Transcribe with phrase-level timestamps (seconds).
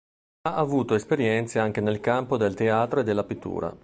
[0.49, 3.71] Ha avuto esperienze anche nel campo del teatro e della pittura.